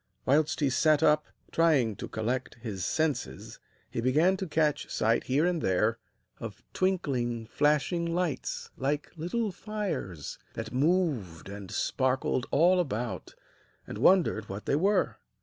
[0.25, 3.59] Whilst he sat up, trying to collect his senses,
[3.91, 5.99] he began to catch sight here and there
[6.39, 13.35] of twinkling, flashing lights, like little fires, that moved and sparkled all about,
[13.85, 15.17] and wondered what they were.